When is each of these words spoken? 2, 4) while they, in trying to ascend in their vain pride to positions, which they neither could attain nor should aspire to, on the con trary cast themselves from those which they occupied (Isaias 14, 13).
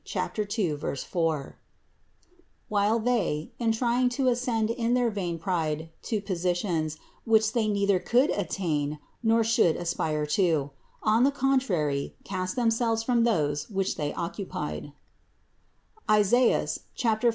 2, 0.03 0.77
4) 0.95 1.57
while 2.69 2.97
they, 2.97 3.51
in 3.59 3.71
trying 3.71 4.09
to 4.09 4.27
ascend 4.29 4.71
in 4.71 4.95
their 4.95 5.11
vain 5.11 5.37
pride 5.37 5.91
to 6.01 6.19
positions, 6.19 6.97
which 7.23 7.53
they 7.53 7.67
neither 7.67 7.99
could 7.99 8.31
attain 8.31 8.97
nor 9.21 9.43
should 9.43 9.75
aspire 9.75 10.25
to, 10.25 10.71
on 11.03 11.23
the 11.23 11.29
con 11.29 11.59
trary 11.59 12.13
cast 12.23 12.55
themselves 12.55 13.03
from 13.03 13.25
those 13.25 13.69
which 13.69 13.95
they 13.95 14.11
occupied 14.15 14.91
(Isaias 16.09 16.79
14, 16.99 17.19
13). 17.21 17.29